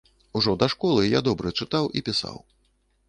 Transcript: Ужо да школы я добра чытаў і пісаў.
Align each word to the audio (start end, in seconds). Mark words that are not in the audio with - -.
Ужо 0.39 0.53
да 0.63 0.69
школы 0.75 1.03
я 1.17 1.21
добра 1.29 1.53
чытаў 1.59 1.85
і 1.99 2.05
пісаў. 2.09 2.41